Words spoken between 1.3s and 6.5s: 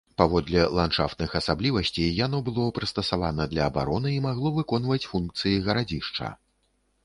асаблівасцей яно было прыстасавана для абароны і магло выконваць функцыі гарадзішча.